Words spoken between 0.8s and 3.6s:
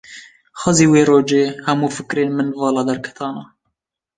wê rojê, hemû fikarên min vala derketana